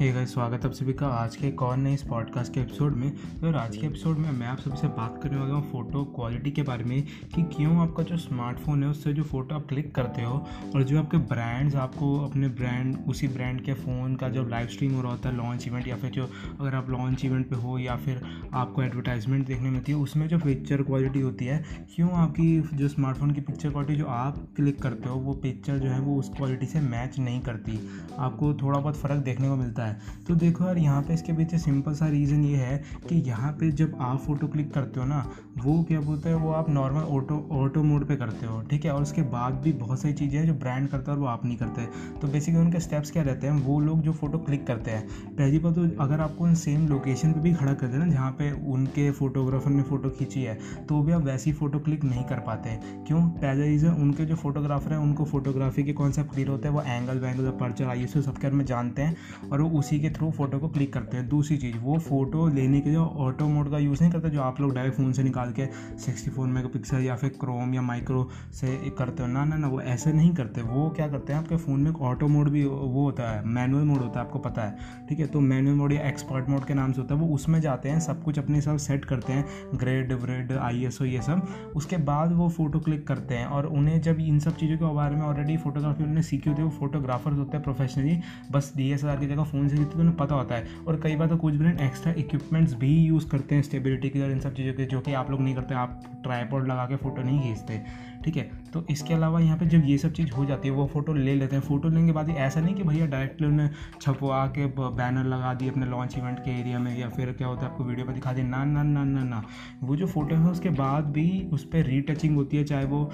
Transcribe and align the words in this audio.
Hey 0.00 0.12
guys 0.12 0.32
स्वागत 0.32 0.64
आप 0.66 0.72
सभी 0.72 0.92
का 0.92 1.06
आज 1.06 1.34
के 1.36 1.46
एक 1.46 1.62
और 1.62 1.76
नए 1.76 1.94
इस 1.94 2.02
पॉडकास्ट 2.02 2.52
के 2.54 2.60
एपिसोड 2.60 2.94
में। 2.96 3.10
तो 3.40 3.46
और 3.46 3.56
आज 3.56 3.76
के 3.76 3.86
एपिसोड 3.86 4.18
में 4.18 4.30
मैं 4.32 4.46
आप 4.46 4.58
सबसे 4.58 4.86
बात 4.88 5.18
करने 5.22 5.36
वाला 5.36 5.54
हूँ 5.54 5.70
फ़ोटो 5.72 6.04
क्वालिटी 6.04 6.50
के 6.50 6.62
बारे 6.62 6.84
में 6.84 7.02
कि 7.34 7.42
क्यों 7.42 7.76
आपका 7.78 8.02
जो 8.02 8.16
स्मार्टफ़ोन 8.16 8.82
है, 8.82 8.88
उससे 8.88 9.12
जो 9.12 9.22
फ़ोटो 9.22 9.54
आप 9.54 9.66
क्लिक 9.68 9.94
करते 9.94 10.22
हो 10.22 10.46
और 10.74 10.82
जो 10.82 10.98
आपके 10.98 11.16
ब्रांड्स 11.16 11.74
आपको 11.74 12.14
अपने 12.20 12.48
ब्रांड 12.48 12.96
उसी 13.08 13.28
ब्रांड 13.28 13.60
के 13.64 13.74
फ़ोन 13.74 14.14
का 14.16 14.28
जब 14.28 14.48
लाइव 14.48 14.68
स्ट्रीम 14.68 14.94
हो 14.94 15.02
रहा 15.02 15.10
होता 15.12 15.28
है 15.28 15.36
लॉन्च 15.36 15.66
इवेंट 15.66 15.88
या 15.88 15.96
फिर 15.96 16.10
जो 16.10 16.28
अगर 16.60 16.74
आप 16.74 16.90
लॉन्च 16.90 17.24
इवेंट 17.24 17.48
पर 17.50 17.56
हो 17.56 17.78
या 17.78 17.96
फिर 17.96 18.22
आपको 18.54 18.82
एडवर्टाइजमेंट 18.82 19.46
देखने 19.46 19.70
मिलती 19.70 19.92
है, 19.92 19.98
उसमें 19.98 20.28
जो 20.28 20.38
पिक्चर 20.38 20.82
क्वालिटी 20.82 21.20
होती 21.20 21.44
है, 21.44 21.64
क्यों 21.96 22.10
आपकी 22.12 22.60
जो 22.74 22.88
स्मार्टफ़ोन 22.88 23.30
की 23.30 23.40
पिक्चर 23.40 23.70
क्वालिटी 23.70 23.96
जो 23.96 24.06
आप 24.06 24.48
क्लिक 24.56 24.82
करते 24.82 25.08
हो, 25.08 25.16
वो 25.16 25.34
पिक्चर 25.34 25.78
जो 25.78 25.88
है 25.88 26.00
वो 26.00 26.18
उस 26.18 26.30
क्वालिटी 26.36 26.66
से 26.66 26.80
मैच 26.80 27.18
नहीं 27.18 27.40
करती। 27.40 27.78
आपको 28.18 28.54
थोड़ा 28.54 28.78
बहुत 28.80 28.96
फ़र्क 28.96 29.24
देखने 29.24 29.48
को 29.48 29.56
मिलता 29.56 29.82
है। 29.84 29.89
तो 30.28 30.34
देखो 30.34 30.64
यार, 30.64 30.78
यहाँ 30.78 31.02
पे 31.02 31.14
इसके 31.14 31.32
पीछे 31.32 31.58
सिंपल 31.58 31.94
सा 31.94 32.08
रीज़न 32.08 32.44
ये 32.44 32.56
है 32.56 32.76
कि 33.08 33.16
यहाँ 33.28 33.52
पे 33.52 33.70
जब 33.72 33.96
आप 34.00 34.18
फ़ोटो 34.20 34.46
क्लिक 34.46 34.72
करते 34.74 35.00
हो 35.00 35.06
ना, 35.06 35.24
वो 35.58 35.82
क्या 35.84 36.00
बोलते 36.00 36.28
हैं, 36.28 36.36
वो 36.36 36.50
आप 36.52 36.70
नॉर्मल 36.70 37.02
ऑटो 37.10 37.36
ऑटो 37.52 37.82
मोड 37.82 38.06
पे 38.06 38.16
करते 38.16 38.46
हो, 38.46 38.60
ठीक 38.62 38.84
है? 38.84 38.92
और 38.92 39.02
उसके 39.02 39.22
बाद 39.30 39.54
भी 39.54 39.72
बहुत 39.74 40.00
सारी 40.00 40.14
चीज़ें 40.14 40.38
हैं 40.38 40.46
जो 40.46 40.54
ब्रांड 40.54 40.88
करता 40.88 41.10
है 41.10 41.16
और 41.16 41.22
वो 41.22 41.28
आप 41.28 41.44
नहीं 41.44 41.56
करते। 41.56 41.86
तो 42.20 42.28
बेसिकली 42.28 42.60
उनके 42.60 42.80
स्टेप्स 42.80 43.10
क्या 43.10 43.22
रहते 43.22 43.46
हैं, 43.46 43.54
वो 43.54 43.78
लोग 43.80 44.02
जो 44.02 44.12
फ़ोटो 44.12 44.38
क्लिक 44.38 44.66
करते 44.66 44.90
हैं। 44.90 45.06
पहली 45.30 45.58
बात 45.58 45.74
तो 45.74 45.88
अगर 46.02 46.20
आपको 46.20 46.44
उन 46.44 46.54
सेम 46.56 46.88
लोकेशन 46.88 47.32
पर 47.32 47.40
भी 47.40 47.52
खड़ा 47.54 47.74
कर 47.74 47.86
देना, 47.86 48.06
जहाँ 48.06 48.30
पर 48.32 48.60
उनके 48.68 49.10
फोटोग्राफर 49.12 49.70
ने 49.70 49.82
फ़ोटो 49.82 50.10
खींची 50.10 50.42
है 50.42 50.58
तो 50.88 51.00
भी 51.02 51.12
आप 51.12 51.22
वैसी 51.22 51.52
फ़ोटो 51.52 51.78
क्लिक 51.80 52.04
नहीं 52.04 52.24
कर 52.24 52.40
पाते। 52.40 52.78
क्यों? 53.06 53.22
पहला 53.22 53.64
रीज़न 53.64 53.88
उनके 53.92 54.24
जो 54.26 54.36
फोटोग्राफर 54.36 54.92
हैं, 54.92 54.98
उनको 54.98 55.24
फोटोग्राफी 55.24 55.82
के 55.84 55.92
कॉन्सेप्ट 55.92 56.32
क्लियर 56.32 56.48
होते 56.48 56.68
हैं, 56.68 56.74
वो 56.74 56.82
एंगल 56.82 57.18
वैंगल 57.18 57.50
पर्चर 57.60 57.84
आई 57.84 58.02
एस 58.04 58.16
बारे 58.16 58.50
में 58.50 58.64
जानते 58.64 59.02
हैं। 59.02 59.16
और 59.50 59.60
वो 59.60 59.78
उसी 59.80 59.98
के 60.00 60.10
थ्रू 60.10 60.30
फ़ोटो 60.30 60.58
को 60.58 60.68
क्लिक 60.68 60.92
करते 60.92 61.16
हैं। 61.16 61.28
दूसरी 61.28 61.56
चीज़, 61.58 61.76
वो 61.78 61.98
फ़ोटो 62.00 62.46
लेने 62.48 62.80
के 62.80 62.90
लिए 62.90 62.98
ऑटो 62.98 63.48
मोड 63.48 63.70
का 63.70 63.78
यूज़ 63.78 64.02
नहीं 64.02 64.12
करते 64.12 64.30
जो 64.30 64.40
आप 64.42 64.60
लोग 64.60 64.74
डायरेक्ट 64.74 64.96
फ़ोन 64.96 65.12
से 65.12 65.22
निकाल 65.22 65.52
के 65.52 65.66
सिक्सटी 65.98 66.30
फोर 66.30 66.46
मेगा 66.48 66.68
पिक्सल 66.68 67.02
या 67.02 67.16
फिर 67.16 67.30
क्रोम 67.40 67.74
या 67.74 67.82
माइक्रो 67.82 68.28
से 68.52 68.76
करते 68.98 69.22
हो। 69.22 69.28
ना 69.28 69.44
ना 69.44 69.56
ना, 69.56 69.68
वो 69.68 69.80
ऐसे 69.82 70.12
नहीं 70.12 70.32
करते। 70.34 70.62
वो 70.62 70.88
क्या 70.96 71.08
करते 71.08 71.32
हैं, 71.32 71.40
आपके 71.40 71.56
फ़ोन 71.56 71.80
में 71.80 71.90
ऑटो 71.92 72.28
मोड 72.28 72.48
भी 72.48 72.64
वो 72.64 73.04
होता 73.04 73.30
है 73.30 73.44
मैनुअल 73.48 73.84
मोड 73.84 73.98
होता 73.98 74.20
है, 74.20 74.26
आपको 74.26 74.38
पता 74.38 74.62
है। 74.62 75.06
ठीक 75.08 75.18
है 75.18 75.26
तो 75.26 75.40
मैनुअल 75.42 75.76
मोड 75.76 75.92
या 75.92 76.06
एक्सपर्ट 76.08 76.48
मोड 76.48 76.64
के 76.64 76.74
नाम 76.74 76.92
से 76.92 77.00
होता 77.00 77.14
है। 77.14 77.20
वो 77.20 77.34
उसमें 77.34 77.60
जाते 77.60 77.88
हैं, 77.88 78.00
सब 78.00 78.22
कुछ 78.22 78.38
अपने 78.38 78.56
हिसाब 78.56 78.76
सेट 78.78 79.04
करते 79.04 79.32
हैं 79.32 79.44
ग्रेड 79.74 80.12
व्रेड 80.14 80.52
आई 80.52 80.78
ये 80.80 81.20
सब। 81.22 81.46
उसके 81.76 81.96
बाद 82.04 82.32
वो 82.32 82.48
फ़ोटो 82.50 82.80
क्लिक 82.80 83.06
करते 83.06 83.34
हैं 83.34 83.46
और 83.48 83.66
उन्हें 83.68 84.00
जब 84.02 84.20
इन 84.20 84.38
सब 84.40 84.56
चीज़ों 84.56 84.76
के 84.78 84.94
बारे 84.94 85.16
में 85.16 85.22
ऑलरेडी 85.22 85.56
फोटोग्राफी 85.56 86.02
उन्होंने 86.02 86.22
सीखी 86.22 86.50
होती 86.50 86.62
है, 86.62 86.68
वो 86.68 86.74
फोटोग्राफर्स 86.78 87.36
होते 87.38 87.56
हैं 87.56 87.62
प्रोफेशनली 87.64 88.18
बस 88.52 88.72
डीएसएलआर 88.76 89.16
की 89.16 89.26
जगह 89.26 89.44
फ़ोन 89.44 89.68
से 89.70 89.76
खींचते 89.76 89.94
तो 89.94 90.00
उन्हें 90.00 90.16
पता 90.16 90.34
होता 90.34 90.54
है। 90.54 90.66
और 90.88 91.00
कई 91.00 91.16
बार 91.16 91.28
तो 91.28 91.36
कुछ 91.36 91.54
ब्रांड 91.54 91.80
एक्स्ट्रा 91.80 92.12
इक्विपमेंट्स 92.12 92.74
भी 92.74 92.96
यूज़ 92.98 93.28
करते 93.28 93.54
हैं 93.54 93.62
स्टेबिलिटी 93.62 94.10
के 94.10 94.18
लिए 94.18 94.30
इन 94.30 94.40
सब 94.40 94.54
चीज़ों 94.54 94.74
के, 94.74 94.84
जो 94.84 95.00
कि 95.00 95.12
आप 95.12 95.30
लोग 95.30 95.40
नहीं 95.40 95.54
करते, 95.54 95.74
आप 95.74 96.00
ट्राईपोर्ड 96.22 96.68
लगा 96.68 96.84
के 96.84 96.96
फ़ोटो 96.96 97.22
नहीं 97.22 97.40
खींचते, 97.40 97.80
ठीक 98.24 98.36
है? 98.36 98.50
तो 98.74 98.84
इसके 98.90 99.14
अलावा 99.14 99.40
यहाँ 99.40 99.56
पे 99.58 99.66
जब 99.66 99.84
ये 99.86 99.96
सब 99.98 100.12
चीज़ 100.12 100.30
हो 100.32 100.44
जाती 100.44 100.68
है, 100.68 100.74
वो 100.74 100.86
फ़ोटो 100.86 101.12
ले 101.12 101.34
लेते 101.34 101.56
हैं। 101.56 101.62
फ़ोटो 101.62 101.88
लेने 101.88 102.06
के 102.06 102.12
बाद 102.12 102.30
ऐसा 102.30 102.60
नहीं 102.60 102.74
कि 102.74 102.82
भैया 102.82 103.06
डायरेक्टली 103.06 103.46
उन्हें 103.46 103.70
छपवा 104.02 104.46
के 104.48 104.66
बैनर 104.78 105.24
लगा 105.26 105.52
दिए 105.54 105.70
अपने 105.70 105.86
लॉन्च 105.86 106.16
इवेंट 106.18 106.38
के 106.38 106.50
एरिया 106.50 106.78
में, 106.78 106.96
या 106.98 107.08
फिर 107.08 107.32
क्या 107.32 107.48
होता 107.48 107.62
है, 107.62 107.70
आपको 107.70 107.84
वीडियो 107.84 108.06
पर 108.06 108.12
दिखा 108.12 108.32
दिए। 108.32 108.44
ना 108.44 108.64
ना 108.64 108.82
ना 108.82 109.04
ना 109.04 109.24
ना। 109.24 109.42
वो 109.82 109.96
जो 109.96 110.06
फ़ोटो 110.06 110.36
है, 110.36 110.50
उसके 110.50 110.70
बाद 110.70 111.04
भी 111.12 111.28
उस 111.52 111.64
पर 111.64 111.84
रीटचिंग 111.84 112.36
होती 112.36 112.56
है, 112.56 112.64
चाहे 112.64 112.84
वो 112.84 113.04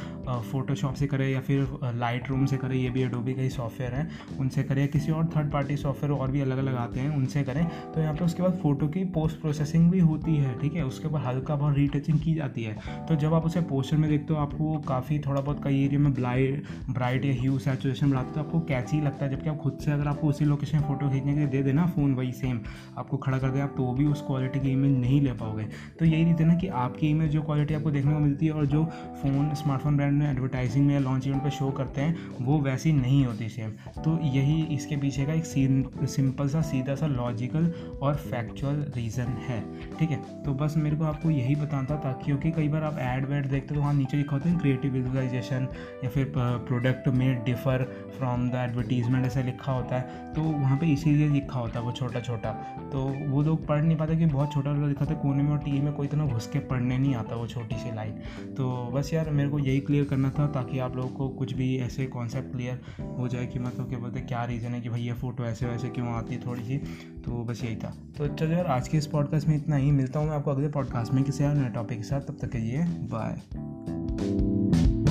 फ़ोटोशॉप 0.50 0.94
से 0.94 1.06
करे 1.06 1.28
या 1.28 1.40
फिर 1.40 1.66
लाइट 1.96 2.28
रूम 2.28 2.44
से 2.46 2.56
करे, 2.56 2.77
ये 2.77 2.90
भी 2.90 3.02
एडोबी 3.02 3.34
का 3.34 3.42
ही 3.42 3.50
सॉफ्टवेयर 3.50 3.94
है। 3.94 4.08
उनसे 4.40 4.62
करे 4.62 4.80
या 4.80 4.86
किसी 4.86 5.12
और 5.12 5.27
थर्ड 5.36 5.50
पार्टी 5.52 5.77
सॉफ्टवेयर 5.77 6.12
और 6.14 6.30
भी 6.30 6.40
अलग 6.40 6.58
अलग 6.58 6.74
आते 6.77 7.00
हैं, 7.00 7.16
उनसे 7.16 7.42
करें। 7.44 7.64
तो 7.94 8.00
यहाँ 8.00 8.14
पर 8.14 8.24
उसके 8.24 8.42
बाद 8.42 8.58
फ़ोटो 8.62 8.88
की 8.88 9.05
पोस्ट 9.14 9.40
प्रोसेसिंग 9.40 9.90
भी 9.90 9.98
होती 10.00 10.36
है, 10.36 10.58
ठीक 10.61 10.74
है? 10.74 10.84
उसके 10.84 11.08
बाद 11.08 11.22
हल्का 11.22 11.56
बहुत 11.56 11.77
रीटचिंग 11.77 12.20
की 12.20 12.34
जाती 12.34 12.62
है। 12.62 12.77
तो 13.08 13.16
जब 13.16 13.34
आप 13.34 13.46
उसे 13.46 13.61
पोस्टर 13.66 13.96
में 13.96 14.08
देखते 14.11 14.34
हो, 14.34 14.40
आपको 14.40 14.78
काफ़ी 14.89 15.18
थोड़ा 15.18 15.40
बहुत 15.46 15.62
कई 15.64 15.84
एरिया 15.84 16.01
में 16.01 16.12
ब्लाइट 16.14 16.64
ब्राइट 16.90 17.24
या 17.24 17.33
ह्यू 17.40 17.58
सेचुरेशन 17.58 18.11
बढ़ाते 18.11 18.34
तो 18.34 18.40
आपको 18.40 18.61
कैची 18.68 19.01
लगता 19.01 19.24
है। 19.24 19.30
जबकि 19.30 19.48
आप 19.51 19.58
खुद 19.58 19.79
से 19.84 19.90
अगर 19.92 20.08
आपको 20.08 20.29
उसी 20.29 20.45
लोकेशन 20.45 20.79
में 20.79 20.86
फ़ोटो 20.86 21.08
खींचने 21.11 21.33
के 21.33 21.39
लिए 21.39 21.48
दे 21.48 21.62
देना 21.62 21.86
फ़ोन 21.86 22.14
वही 22.14 22.33
सेम 22.34 22.61
आपको 22.98 23.17
खड़ा 23.17 23.39
कर 23.39 23.51
दे 23.51 23.61
आप 23.61 23.74
तो 23.77 23.92
भी 23.95 24.07
उस 24.07 24.23
क्वालिटी 24.27 24.61
की 24.61 24.70
इमेज 24.73 24.96
नहीं 25.01 25.20
ले 25.20 25.33
पाओगे। 25.34 25.64
तो 25.98 26.05
यही 26.05 26.24
रीज़न 26.24 26.51
है 26.51 26.57
कि 26.61 26.68
आपकी 26.77 27.11
इमेज 27.11 27.30
जो 27.30 27.42
क्वालिटी 27.42 27.74
आपको 27.74 27.90
देखने 27.90 28.12
को 28.12 28.18
मिलती 28.20 28.46
है 28.46 28.52
और 28.52 28.67
जो 28.67 28.84
फ़ोन 29.23 29.55
स्मार्टफ़ोन 29.55 29.96
ब्रांड 29.96 30.18
में 30.18 30.30
एडवर्टाइजिंग 30.30 30.86
में 30.86 30.95
या 30.95 31.01
लॉन्च 31.01 31.27
इवेंट 31.27 31.42
पर 31.42 31.51
शो 31.51 31.70
करते 31.73 32.01
हैं, 32.01 32.17
वो 32.40 32.58
वैसी 32.61 32.92
नहीं 32.92 33.24
होती 33.27 33.48
सेम 33.48 33.70
तो 34.02 34.18
यही 34.24 34.63
इसके 34.74 34.96
पीछे 34.96 35.24
का 35.27 35.33
एक 35.33 35.45
सिंपल 35.45 36.48
सा, 36.48 36.61
सीधा 36.63 36.95
सा 36.95 37.07
लॉजिकल 37.07 37.73
और 38.02 38.14
फैक्चुअल 38.17 38.84
रीज़न 38.96 39.36
है। 39.48 39.61
ठीक 39.98 40.11
है? 40.11 40.17
तो 40.42 40.55
बस 40.55 40.74
मेरे 40.77 40.96
को 40.96 41.05
आपको 41.05 41.30
यही 41.30 41.55
बताना 41.57 41.86
था 41.90 41.96
ताकि 41.98 42.24
क्योंकि 42.24 42.51
कई 42.52 42.68
बार 42.68 42.83
आप 42.84 42.98
एड 43.01 43.28
वेड 43.28 43.46
देखते 43.46 43.68
हो 43.68 43.74
तो 43.74 43.80
वहाँ 43.80 43.95
नीचे 43.95 44.17
लिखा 44.17 44.36
होता 44.36 44.48
है 44.48 44.58
क्रिएटिव 44.58 44.92
विजुअलाइजेशन 44.92 45.36
या 45.36 46.08
फिर 46.08 46.33
प्रोडक्ट 46.39 47.08
में 47.08 47.45
डिफ़र 47.45 48.13
फ्रॉम 48.19 48.51
द 48.51 48.55
एडवर्टीजमेंट 48.55 49.27
ऐसा 49.27 49.41
लिखा 49.41 49.73
होता 49.73 49.97
है 49.97 50.35
तो 50.35 50.42
वहाँ 50.42 50.79
पे 50.79 50.86
इसीलिए 50.86 51.29
लिखा 51.29 51.58
होता 51.58 51.79
है 51.79 51.85
वो 51.85 51.92
छोटा 51.92 52.20
छोटा 52.20 52.52
तो 52.92 53.30
वो 53.30 53.42
लोग 53.42 53.67
पढ़ 53.67 53.83
नहीं 53.83 53.96
पाते 53.96 54.17
कि 54.17 54.27
बहुत 54.27 54.52
छोटा 54.52 54.86
लिखा 54.86 55.05
था 55.05 55.14
कोने 55.14 55.42
में 55.42 55.51
और 55.51 55.58
टी 55.58 55.80
में 55.80 55.92
कोई 55.92 56.07
इतना 56.07 56.27
घुस 56.27 56.46
के 56.46 56.58
पढ़ने 56.58 56.98
नहीं 56.98 57.14
आता 57.14 57.36
वो 57.36 57.46
छोटी 57.46 57.75
सी 57.75 57.95
लाइन 57.95 58.13
तो 58.55 58.91
बस 58.95 59.14
यार, 59.14 59.30
मेरे 59.30 59.48
को 59.48 59.58
यही 59.58 59.80
क्लियर 59.80 60.05
करना 60.05 60.30
था 60.39 60.46
ताकि 60.46 60.79
आप 60.79 60.96
लोगों 60.96 61.11
को 61.11 61.29
कुछ 61.29 61.55
भी 61.55 61.79
ऐसे 61.79 62.07
कॉन्सेप्ट 62.07 62.52
क्लियर 62.52 62.80
हो 63.19 63.29
जाए 63.29 63.46
कि 63.46 63.58
मतलब 63.58 63.89
क्या 63.89 63.98
बोलते 63.98 64.20
क्या 64.20 64.45
रीज़न 64.45 64.69
है 64.69 64.80
कि 64.80 64.89
भाई 64.89 65.01
ये 65.01 65.13
फ़ोटो 65.13 65.45
ऐसे 65.45 65.67
वैसे 65.67 65.89
क्यों 65.89 66.08
आती 66.08 66.35
है 66.35 66.46
थोड़ी 66.46 66.63
सी 66.63 66.79
तो 67.17 67.45
बस 67.45 67.64
यही 67.64 67.77
था। 67.77 67.95
तो 68.19 68.29
चलो 68.29 68.51
यार, 68.51 68.67
आज 68.67 68.89
के 68.89 68.98
इस 68.98 69.07
पॉडकास्ट 69.07 69.48
में 69.48 69.57
इतना 69.57 69.77
ही, 69.77 69.91
मिलता 69.91 70.20
हूँ 70.20 70.29
मैं 70.29 70.36
आपको 70.36 70.51
अगले 70.51 70.69
पॉडकास्ट 70.69 71.13
में 71.13 71.25
किसी 71.25 71.45
और 71.45 71.55
नए 71.55 71.69
टॉपिक 71.69 71.98
के 71.98 72.05
साथ, 72.05 72.20
तब 72.20 72.39
तक 72.41 72.51
के 72.51 72.58
लिए 72.58 72.83
बाय 72.86 74.55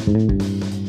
Thank 0.05 0.43
you. 0.43 0.84